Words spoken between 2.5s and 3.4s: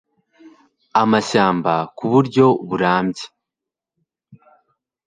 burambye